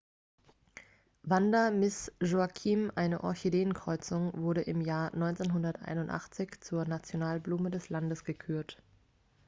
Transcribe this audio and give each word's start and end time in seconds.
vanda 1.21 1.69
miss 1.69 2.09
joaquim 2.23 2.91
eine 2.95 3.23
orchideenkreuzung 3.23 4.33
wurde 4.41 4.61
im 4.61 4.81
jahr 4.81 5.13
1981 5.13 6.59
zur 6.61 6.85
nationalblume 6.85 7.69
des 7.69 7.89
landes 7.89 8.23
gekürt 8.23 8.81